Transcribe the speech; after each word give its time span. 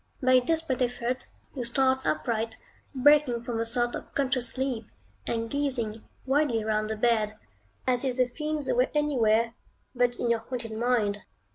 By 0.19 0.31
a 0.33 0.41
desperate 0.41 0.81
effort, 0.81 1.27
you 1.53 1.63
start 1.63 2.03
upright, 2.07 2.57
breaking 2.95 3.43
from 3.43 3.59
a 3.59 3.65
sort 3.65 3.93
of 3.93 4.15
conscious 4.15 4.49
sleep, 4.49 4.87
and 5.27 5.47
gazing 5.47 6.03
wildly 6.25 6.63
round 6.63 6.89
the 6.89 6.97
bed, 6.97 7.37
as 7.85 8.03
if 8.03 8.17
the 8.17 8.25
fiends 8.25 8.67
were 8.73 8.89
anywhere 8.95 9.53
but 9.93 10.15
in 10.15 10.31
your 10.31 10.39
haunted 10.39 10.71
mind. 10.73 11.19